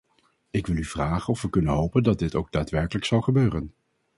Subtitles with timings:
[0.51, 3.73] Ik wil u vragen of we kunnen hopen dat dit ook daadwerkelijk zal gebeuren.